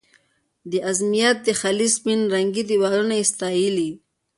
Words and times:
د 0.71 0.73
ازمېت 0.89 1.41
خلیج 1.59 1.91
سپین 1.97 2.19
رنګي 2.33 2.63
دیوالونه 2.69 3.13
یې 3.19 3.25
ستایلي. 3.31 3.89